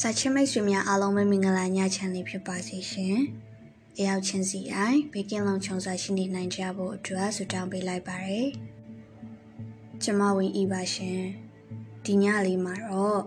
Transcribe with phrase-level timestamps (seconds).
[0.00, 3.16] စာချင်းမိတ်ဆွေများအားလုံးပဲမင်္ဂလာညချမ်းလေးဖြစ်ပါစေရှင်။
[3.96, 8.48] အရောက်ချင်းစီအိုင်ဘေကင်းလုံးခြုံစွာရှိနေနိုင်ကြဖို့အတွက်ဆုတောင်းပေးလိုက်ပါရယ်။
[10.02, 11.20] ကျမဝင်းဤပါရှင်။
[12.04, 13.22] ဒီညလေးမှာတော့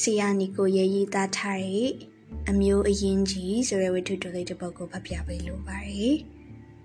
[0.00, 1.92] ဆီယာနီကိုရေးရေးသားထားတဲ့
[2.48, 6.16] အမျိုးအရင်ကြီးဆိုတဲ့ဝတ္ထုတိုလေးတစ်ပုဒ်ကိုဖတ်ပြပေးလိုပါရယ်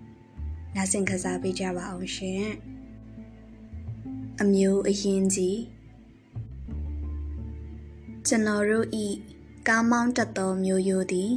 [0.74, 2.44] ။နားဆင်ခစားပေးကြပါအောင်ရှင်။
[4.40, 5.58] အမျိုးအရင်ကြီး
[8.26, 9.06] ကျွန်တော်တို့ဤ
[9.68, 11.30] ကားမောင်းတတ်သောမျိုးရိုးသည်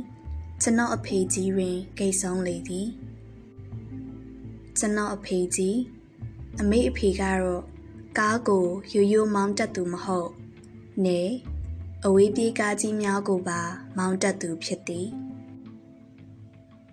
[0.61, 2.87] ကျွန်တော်အဖေကြီးတွင်ဂိတ်ဆုံးလေသည်
[4.77, 5.77] ကျွန်တော်အဖေကြီး
[6.59, 7.63] အမေအဖေကတော့
[8.19, 10.29] ကားကိုရိုးရိုးမောင်းတတ်သူမဟုတ်
[11.05, 11.21] နေ
[12.05, 13.61] အဝေးပြေးကားကြီးများကိုပါ
[13.97, 15.07] မောင်းတတ်သူဖြစ်သည်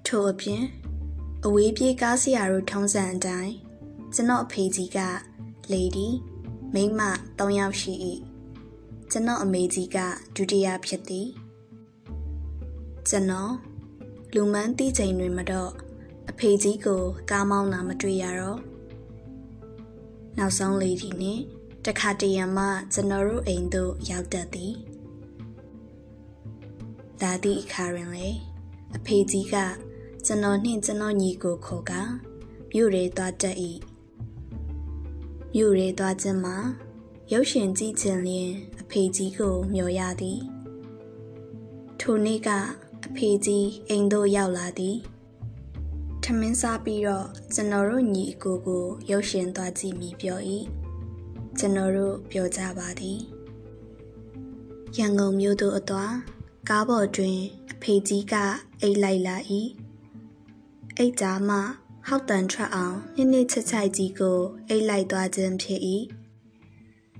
[0.06, 0.62] ထို့အပြင်
[1.44, 3.54] အဝေးပြေးကားဆရာတို့ထုံးစံအတိုင်း
[4.14, 4.98] ကျွန်တော်အဖေကြီးက
[5.72, 6.08] လေဒီ
[6.74, 7.00] မိမ
[7.38, 7.94] ၃ယောက်ရှိ၏
[9.12, 9.98] ကျွန်တော်အမေကြီးက
[10.36, 11.28] ဒုတိယဖြစ်သည်
[13.08, 13.52] ကျွန်တော်
[14.34, 15.72] လူမန်းတီးချိန်တွင်မတော့
[16.30, 18.60] အဖေကြီးကိုကားမောင်းတာမတွေ့ရတော့
[20.38, 21.40] နောက်ဆုံးလေးဒီနဲ့
[21.86, 24.72] တခါတရံမှကျွန်တော်တို့အိမ်သို့ရောက်တတ်သည်
[27.20, 28.28] ဒါသည့်အခါတွင်လေ
[28.96, 29.56] အဖေကြီးက
[30.26, 31.92] ကျွန်တော်နှင့်ကျွန်တော်ညီကိုခေါ်က
[32.72, 33.56] မြို့ရဲသွားတတ်၏
[35.54, 36.56] မြို့ရဲသွားခြင်းမှာ
[37.34, 38.50] ရုပ်ရှင်ကြည့်ခြင်းလျင်
[38.80, 40.40] အဖေကြီးကိုမျှော်ရသည်
[42.00, 42.48] ထိုနေ့က
[43.06, 44.96] အဖေကြီးအိမ်သို့ရောက်လာသည်
[46.22, 50.40] ထမင်းစားပြီးတော့ကျွန်တော်တို့ညီအကိုကိုရုပ်ရှင်သွားကြည့်မိပြော၏
[51.58, 53.18] ကျွန်တော်တို့ပြောကြပါသည်
[54.96, 56.14] ရန်ကုန်မြို့သို့အသွား
[56.68, 57.38] ကားပေါ်တွင်
[57.72, 58.34] အဖေကြီးက
[58.80, 59.36] အိတ်လိုက်လာ၏
[60.96, 61.58] အိတ်ကြားမှ
[62.06, 65.82] ဟောက်တန်ထွက်အောင်နှစ်နှစ်ချက်ချိုက်ကြီးကိုအိတ်လိုက်သွားခြင်းဖြစ်၏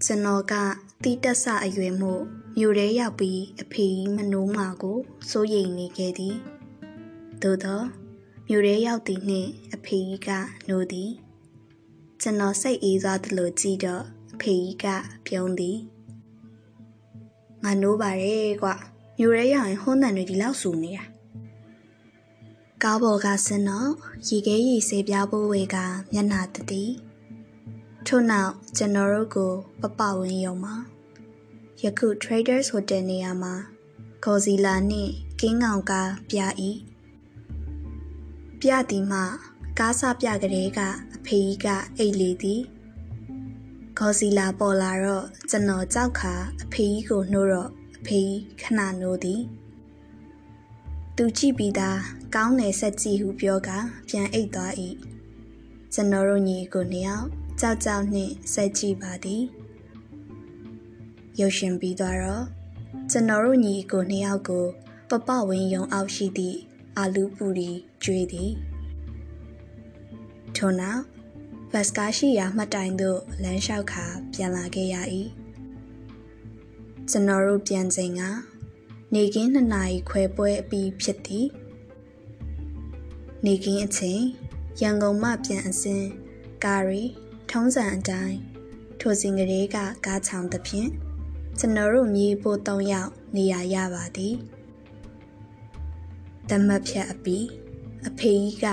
[0.05, 0.55] ကျွန်တော်က
[1.03, 2.13] တီးတက်ဆအရွယ်မှု
[2.57, 4.99] မြို့ထဲရောက်ပြီးအဖေမနှိုးမှာကို
[5.31, 6.37] စိုးရိမ်နေခဲ့သည်
[7.43, 7.81] သို့သော
[8.49, 10.29] မြို့ထဲရောက်သည်နှင့်အဖေကြီးက
[10.69, 11.11] နှိုးသည်
[12.21, 14.87] ကျွန်တော်စိတ်အေးသွားသလိုကြည့်တော့အဖေကြီးက
[15.27, 15.79] ပြုံးသည်
[17.63, 18.69] ငါနှိုးပါရဲ့ကွ
[19.19, 21.05] မြို့ထဲရောက်ရင်ဟွန်းတန်တွေဒီလောက်ဆူနေတာ
[22.83, 23.91] ကားပေါ်ကဆင်းတော့
[24.29, 25.77] ရေခဲရေဆေးပြားဖို့ဝေက
[26.13, 26.41] မျက်နာ
[26.71, 26.91] တည်
[28.13, 30.75] ထို့နောက်ကျွန်တော်တို့ကို ပပဝင်းရုံမှာ
[31.83, 33.55] ယခု Traders Hotel နေရာမှာ
[34.25, 36.39] ကော်စီလာနှင့်ကင်းကောင်ကားပြ၏
[38.61, 39.21] ပြသည်မှ
[39.79, 40.81] ကားစပြကလေးက
[41.15, 41.67] အဖေကြီးက
[41.99, 42.63] အိတ်လေသည်
[43.99, 49.41] ကော်စီလာပေါ်လာတော့ကျွန်တော်ကြောက်ခါအဖေကြီးကိုနှိုးတော့အဖေကြီးခဏနှိုးသည်
[51.17, 52.01] သူကြည့်ပြီးသား
[52.35, 53.71] ကောင်းတယ်ဆက်ကြည့်ဟုပြောက
[54.09, 54.73] ပြန်အိတ်သွား၏
[55.93, 57.29] ကျွန်တော်တို့ညီကိုနှစ်ယောက်
[57.61, 59.43] ကြောက်ကြောက်နှင့်ဆက်ကြည့်ပါသည်
[61.41, 62.45] ရုပ်ရှင်ပြီးသွားတော့
[63.11, 64.67] ကျွန်တော်တို့ညီကိုနှစ်ယောက်ကို
[65.11, 66.59] ပပဝင်းယုံအောက်ရှိသည့်
[66.97, 67.71] အာလူပူရီ
[68.03, 68.53] ကျွေးသည်
[70.57, 71.03] ထို့နောက်
[71.73, 74.97] ဘတ်စကားရှိရာမှတ်တိုင်သို့လမ်းလျှောက်ခါပြန်လာခဲ့ရ၏
[77.11, 78.23] ကျွန်တော်တို့ပြန်ချိန်က
[79.15, 81.47] နေကင်းနှစ်နာရီခွဲပွဲအပြီးဖြစ်သည်
[83.45, 84.23] နေကင်းအချိန်
[84.81, 86.09] ရန်ကုန်မှပြန်အစင်း
[86.65, 87.05] ကာရီ
[87.51, 88.39] ထုံးစံအတိုင်း
[89.01, 90.89] ထိုစဉ်ကလေးကကားချောင်သဖြင့်
[91.59, 94.35] ကျွန်တော်တို့မြေပိုး၃ယောက်နေရာရပါသည်
[96.51, 97.39] တမတ်ဖြတ်အပီ
[98.09, 98.67] အဖေကြီးက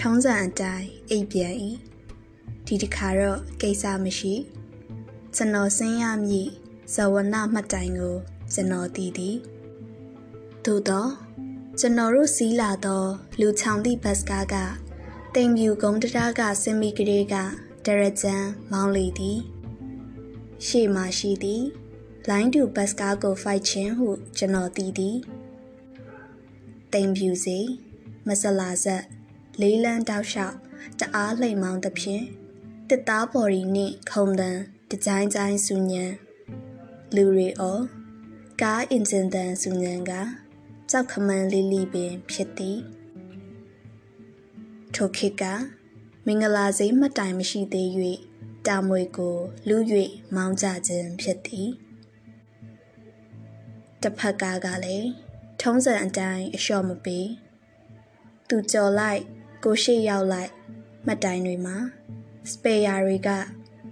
[0.00, 1.54] ထုံးစံအတိုင်းအိပ်ပြန်၏
[2.66, 4.34] ဒီတစ်ခါတော့ကိစ္စမရှိ
[5.34, 6.48] ကျွန်တော်စင်းရမည်
[6.94, 8.16] ဇဝနမှတ်တိုင်ကို
[8.52, 9.36] ကျွန်တော်တည်သည်
[10.64, 11.10] သို့တော့
[11.80, 13.04] ကျွန်တော်တို့စီးလာသော
[13.40, 14.54] လူချောင်သည့်ဘတ်စကားက
[15.34, 17.34] တိမ်ပြူကုန်းတရားကစင်မီကလေးက
[17.86, 18.36] ဒရကြံ
[18.72, 19.38] မောင်းလေသည်
[20.66, 21.64] ရှေ့မှရှိသည်
[22.28, 25.16] လိုင်းတူဘတ်စကားကိုဖိုက်ခြင်းဟုကျွန်တော်သိသည်
[26.92, 27.58] တိမ်ပြူစီ
[28.26, 29.04] မဆလာဆက်
[29.60, 30.56] လေးလန်းတောက်လျှောက်
[31.00, 32.24] တအားလှိမ်မောင်းသဖြင့်
[32.88, 34.58] တစ်သားပေါ်ရီနှင့်ခုံတန်
[34.90, 36.04] တကြိုင်းကြိုင်းဆူညံ
[37.14, 37.80] လူရီအော
[38.62, 40.12] ကားအင်ဂျင်တန်ဆူညံက
[40.90, 42.78] ကြောက်ခမန်းလေးလီပင်ဖြစ်သည်
[44.94, 45.44] ထိုခေတ်က
[46.28, 47.88] မင်္ဂလာစိမ်းမှတ်တိုင်မရှိသေး၍
[48.66, 49.36] တာမွေကို
[49.68, 49.76] လူ၍
[50.34, 51.70] မောင်းကြခြင်းဖြစ်သည်
[54.02, 55.08] တစ်ဖက်ကားကလည်း
[55.60, 57.28] ထုံးစံအတိုင်းအလျှော့မပေး
[58.48, 59.22] သူကြော်လိုက်
[59.64, 60.50] ကိုရှိရောက်လိုက်
[61.06, 61.76] မှတ်တိုင်တွေမှာ
[62.50, 63.30] စပယ်ယာတွေက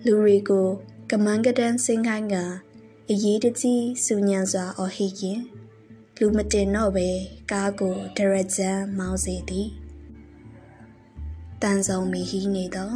[0.07, 0.69] လူတွေကို
[1.11, 2.37] ကမန်းကတန်းစင်းခိုင်းက
[3.11, 5.41] အရေးတကြီးစူညံစွာအော်ဟစ်ရင်
[6.19, 7.09] လူမတင်တော့ပဲ
[7.51, 9.69] ကားကိုဒရဂျန်မောင်းစေသည်
[11.63, 12.93] တန်စုံမီဟီးနေသော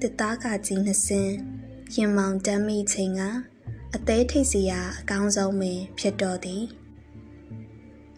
[0.00, 1.36] တစ်သားကကြီးနှစ်စင်း
[1.94, 3.22] ရင်မောင်တမ်းမိချိန်က
[3.94, 6.64] အသေးထိတ်စရာအကောင်းဆုံးပင်ဖြစ်တော်သည်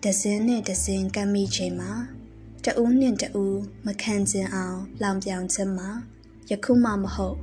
[0.02, 1.93] ဒဇင်းနှင့်ဒဇင်းကမ်းမိချိန်မှာ
[2.64, 5.90] တဦးနှင့်တဦးမခံကျင်အောင်လောင်ပြောင်ခြင်းမှာ
[6.50, 7.37] ယခုမှမဟုတ်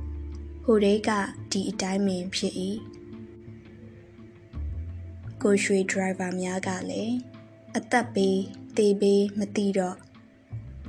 [0.64, 1.10] ဟိုတွေက
[1.50, 2.54] ဒီအတိုင်းပင်ဖြစ်၏
[5.42, 7.14] ကိုရွှေဒရိုင်ဘာများကလည်း
[7.76, 8.38] အသက်ပေး
[8.76, 9.96] တေးပေးမသိတော့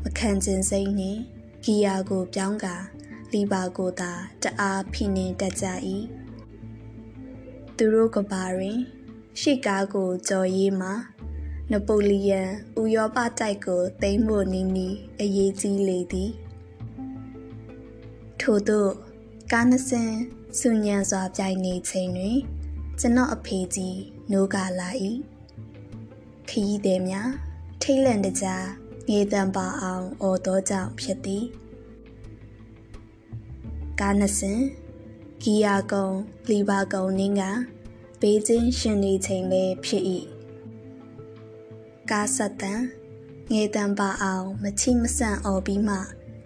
[0.03, 1.21] မခံကျင်စိတ်နှင့်
[1.65, 2.75] ဂီယာကိုပြောင်းကာ
[3.33, 4.11] လီပါကိုသာ
[4.43, 5.65] တအားဖိနေတတ်ကြ၏
[7.77, 8.79] သူတို့ကဘာတွင်
[9.39, 10.93] ရှေ့ကားကိုကြော်ရေးမှာ
[11.71, 12.49] နပိုလီယန်
[12.81, 16.31] ဥရောပတိုက်ကိုသိမ်းဖို့နီးနီးအရေးကြီးလေသည်
[18.41, 18.91] ထို့သို့
[19.51, 20.11] ကားနစင်
[20.59, 22.37] ဆူညံစွာပြိုင်နေချိန်တွင်
[22.99, 23.99] ကျွန်တော်အဖေကြီး
[24.31, 24.89] နိုးကလာ၏
[26.49, 27.29] ခရီးသည်များ
[27.81, 28.65] ထိတ်လန့်တကြား
[29.09, 31.45] ငေတံပါအောင်အော်တော်ကြောင့်ဖြစ်သည်
[33.99, 34.59] ကားနစင်
[35.41, 36.07] ဂီယာကုံ
[36.49, 37.43] လီဘာကုံနင်းက
[38.21, 40.03] ဘေးချင်းရှင်နေချိန်ပဲဖြစ်၏
[42.09, 42.81] ကားဆက်တန်
[43.51, 45.97] ငေတံပါအောင်မချိမဆန့်အော်ပြီးမှ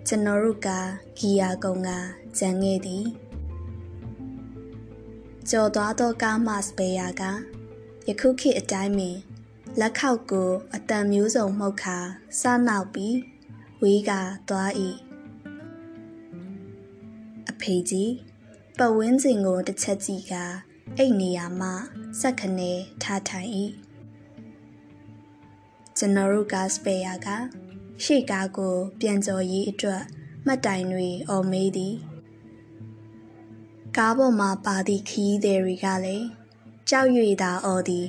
[0.07, 0.69] ကျွန်တော်တို့က
[1.17, 1.89] ဂီယာကုံက
[2.37, 3.05] ကြံခဲ့သည်
[5.49, 7.23] ကြော်သွားသောကားမစပေယာက
[8.07, 9.17] ယခုခေတ်အတိုင်းပင်
[9.77, 11.97] လက်ခောက်ကိုအတန်မျိုးစုံမှုတ်ခါ
[12.39, 13.17] စနောက်ပြီး
[13.81, 14.11] ဝေးက
[14.49, 14.71] သွား၏
[17.49, 18.13] အဖေကြီး
[18.77, 20.33] ပတ်ဝန်းကျင်ကိုတစ်ချက်ကြည့်က
[20.97, 21.69] အိတ်နေရာမှ
[22.19, 22.71] စက်ခနဲ
[23.03, 23.49] ထားထိုင်၏
[25.97, 27.27] ကျွန်တော်တို့ကစပေယာက
[28.03, 30.03] ရှေ့ကားကို ပြန်ကြော်ရေးအတွက်
[30.45, 31.95] မှတ်တိုင်တွေအော်မေးသည်
[33.97, 36.27] ကားပေါ်မှာပါသည့်ခီးသည်တွေကလည်း
[36.89, 38.07] ကြောက်ရွေတာအော်သည်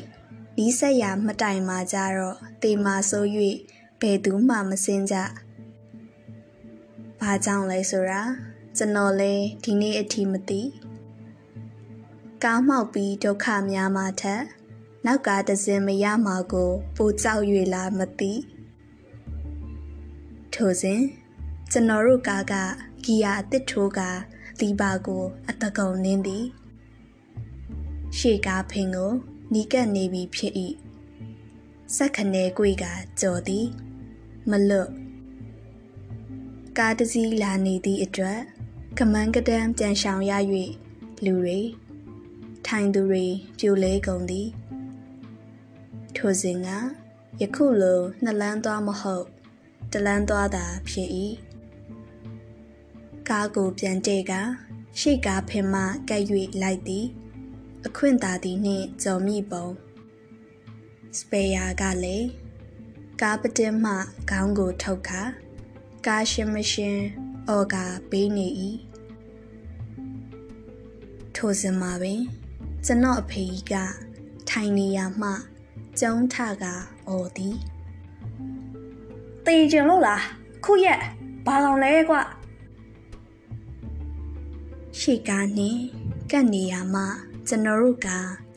[0.63, 3.29] နီးစက်ရာမှတ်တိုင်မှာကြတော့တေမာဆိုး၍
[4.01, 5.17] ဘယ်သူမှမစင်းကြ
[7.21, 8.23] ဘာကြောင့်လဲဆိုတာ
[8.77, 10.63] ကျွန်တော်လည်းဒီနေ့အထိမသိ
[12.45, 14.43] ကားမှောက်ပြီးဒုက္ခများမှထက်
[15.07, 17.43] နောက်ကတစင်မရမှာကိုပိုကြောက်၍
[17.75, 18.33] လားမသိ
[20.55, 21.03] ထိုစဉ်
[21.71, 22.55] ကျွန်တော်တို့ကားက
[23.05, 24.01] ဂီယာအစ်စ်ထိုးက
[24.61, 26.45] လီပါကို အတကုံနင်းသည်
[28.19, 29.13] ရှေကားဖင်ကို
[29.53, 30.55] နီးကပ်နေပြီဖြစ်၏
[31.97, 32.85] စက်ခနဲကွေက
[33.21, 33.67] ကြော်သည်
[34.51, 34.91] မလွတ်
[36.79, 38.41] ကားတစည်းလာနေသည့်အတွက်
[38.99, 40.33] ကမန်းကဒန်းပြန်ရှောင်ရ၍
[41.25, 41.61] လူတွေ
[42.67, 43.25] ထိုင်သူတွေ
[43.59, 44.49] ပြိုလဲကုန်သည်
[46.17, 46.69] ထိုစဉ်က
[47.41, 49.27] ယခုလိုနှစ်လန်းသွားမဟုတ်
[49.93, 51.09] တလန်းသွားတာဖြစ်၏
[53.29, 54.33] ကားကိုပြန်ကြည့်က
[55.01, 56.23] ရှေ့ကားဖင်မှကပ်၍
[56.63, 57.07] လိုက်သည်
[57.87, 59.67] အခွင့်သာသည်နှင့်ကြော်မိပုံ
[61.19, 62.29] စပေယာကလည်း
[63.21, 63.93] ကားပတင်းမှ
[64.31, 65.23] ခေါင်းကိုထုတ်ခါ
[66.07, 66.99] ကားရှင်မရှင်
[67.49, 67.77] အော်က
[68.11, 68.49] ပေးနေ၏
[71.37, 72.23] ထိုစမှာပင်
[72.87, 73.75] ကျွန်တော်အဖေကြီးက
[74.51, 75.31] ထိုင်နေရမှ
[76.01, 76.65] ကျုံထက
[77.09, 77.57] အော်သည်
[79.45, 80.23] တေးကျင်လို့လား
[80.65, 81.01] ခုရက်
[81.47, 82.17] ဘာကောင်လဲကွ
[84.99, 85.81] ရှေကားနှင့်
[86.31, 87.03] ကတ်နေရမှ
[87.49, 88.09] ကျွန်တော်တို့က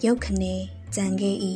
[0.06, 0.54] ရုတ်ခနဲ
[0.96, 1.36] ကြံခဲ့၏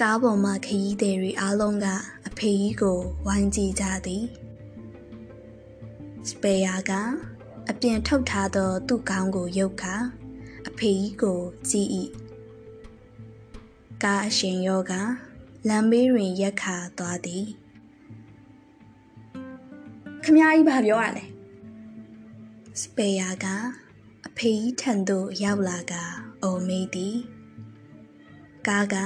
[0.00, 1.86] ကားပေါ်မှာခရီးသည်တွေအားလုံးက
[2.26, 4.24] အဖေကြီးကိုဝိုင်းကြည့်ကြသည်
[6.28, 6.92] စပေယာက
[7.70, 9.94] အပြင်ထုတ်ထားသော သူ့ခေါင်းကိုရုပ်ခါ
[10.68, 11.40] အဖေကြီးကို
[11.70, 11.88] ကြည့်၏
[14.02, 14.92] ကားအရှင်ယောက
[15.68, 17.44] လမ်းဘေးတွင်ရက်ခါသွားသည်
[20.24, 21.24] ခမကြီးဘာပြောရလဲ
[22.80, 23.46] စပေယာက
[23.85, 23.85] အ
[24.40, 25.94] ဖေကြီးထံသို့ရောက်လာက
[26.42, 27.16] အော်မေးသည်
[28.66, 28.96] ကားက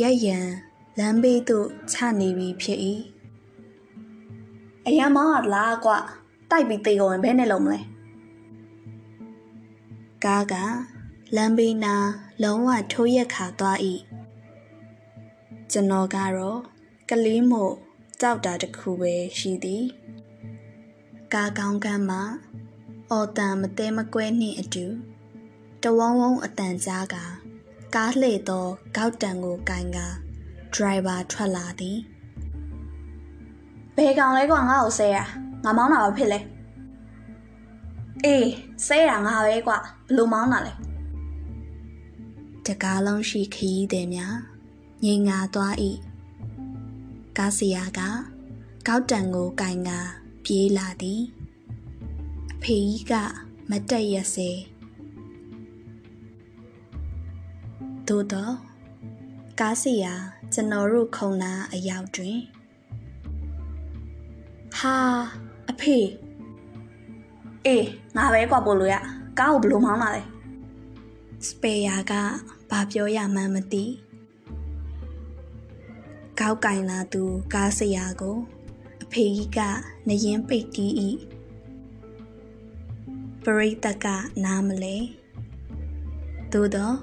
[0.00, 0.48] ရက်ရန်
[0.98, 2.78] လမ်းဘေးသို့ချနေပြီဖြစ်၏
[4.86, 5.92] အရမောင်းကလားကွ
[6.50, 7.80] တိုက်ပြီးတေကုန်ရင်ဘယ်နဲ့လုံးမလဲ
[10.24, 10.54] ကားက
[11.36, 11.94] လမ်းဘေးနာ
[12.42, 13.78] လုံးဝထိုးရက်ခါသွား၏
[15.72, 16.60] ကျွန်တော်ကတော့
[17.10, 17.74] ကလေးမို့
[18.20, 19.84] ကြောက်တာတခုပဲရှိသည်
[21.32, 22.22] ကားကောင်းကမ်းမှာ
[23.10, 24.86] အော်တန်မတဲမကွဲနှင့်အတူ
[25.82, 27.16] တဝုံဝုံအတန်ကြားက
[27.94, 29.98] ကားလှည့်သောကောက်တံကိုကင်က
[30.74, 31.98] ဒရိုင်ဘာထွက်လာသည်
[33.96, 35.16] ဘယ်ကောင်လဲကွာငါ့ကိုဆဲရ
[35.64, 36.40] ငါမောင်းတာဘာဖြစ်လဲ
[38.24, 38.48] အေး
[38.86, 40.72] ဆဲရငါပဲကွာဘလို့မောင်းတာလဲ
[42.66, 44.36] တကားလုံးရှိခရီးသည်များ
[45.04, 45.74] ငိမ်ငါသွား၏
[47.38, 48.00] ကားစီယာက
[48.86, 49.90] ကောက်တံကိုကင်က
[50.44, 51.45] ပြေးလာသည်အ
[52.70, 53.14] ဖေကြီးက
[53.70, 54.50] မတက်ရစေ
[58.08, 58.54] သို့တော့
[59.60, 60.14] ကားစီယာ
[60.52, 62.38] ကျွန်တော်တို့ခုံနာအရောက်တွင်
[64.78, 64.96] ဟာ
[65.70, 65.96] အဖေ
[67.66, 68.96] အေးငါပဲကွာပို့လို့ရ
[69.38, 70.22] ကားကိုဘလို့မောင်းလာလဲ
[71.46, 72.12] စပယ်ယာက
[72.70, 73.84] ဘာပြောရမှန်းမသိ
[76.40, 77.22] ကောက်ကင်လာသူ
[77.54, 78.36] ကားဆရာကို
[79.02, 79.60] အဖေကြီးက
[80.08, 81.10] နရင်ပိတ်တီးဤ
[83.48, 84.06] ပရိသတ်က
[84.44, 84.96] နားမလဲ
[86.52, 86.96] သို့တော့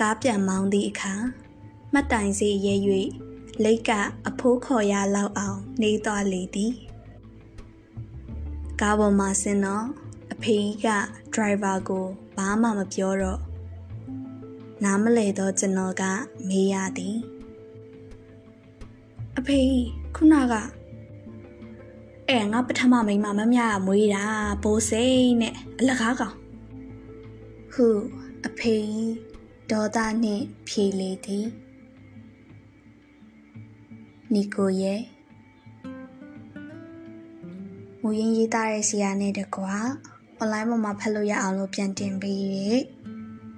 [0.00, 1.14] ကားပြန်မောင်းသည့်အခါ
[1.92, 2.74] မှတ်တိုင်စီရဲ၍
[3.64, 3.90] လိတ်က
[4.28, 6.72] အဖိုးခေါ်ရလောက်အောင်နေသွားလေသည်
[8.80, 9.86] ကားပေါ်မှာဆင်းတော့
[10.32, 10.88] အဖေကြီးက
[11.34, 13.40] ဒရိုင်ဘာကိုဘာမှမပြောတော့
[14.84, 16.02] နားမလဲတော့ကျွန်တော်က
[16.48, 17.16] မေးရသည်
[19.38, 19.60] အဖေ
[20.16, 20.54] ခုနက
[22.32, 24.24] အဲငါပထမမိန်းမမမရမွေးတာ
[24.62, 26.36] ဘိုးစိမ့်နဲ့အလကားကောင်
[27.72, 27.86] ဟု
[28.46, 28.76] အဖေ
[29.70, 31.46] ဒေါသနှင့်ဖြေလေသည်
[34.32, 35.00] နီကိုရဲ့
[38.00, 39.74] မူရင်းရေးသားတဲ့ဆရာနဲ့တကွာ
[40.40, 42.56] online ပေါ်မှာဖတ်လို့ရအောင်လို့ပြန်တင်ပေးရ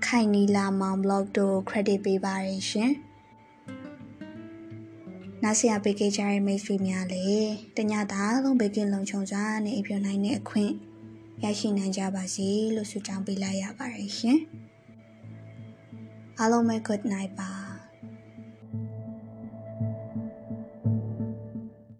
[0.07, 2.93] ခိုင်နီလာမောင် blog တို့ credit ပေးပါရရှင်
[5.47, 10.73] နားဆရာပေးခဲ့ကြတဲ့မိတ်ဆွေများလည်းတညတာလုံးဘေကင်းလုံခြုံစွာနဲ့အပြည့်နိုင်တဲ့အခွင့်
[11.43, 14.39] ရရှိနိုင်ကြပါစေလို့ဆုတောင်းပေးလိုက်ရပါတယ်ရှင်
[16.39, 17.64] အားလုံးပဲ good night ပါ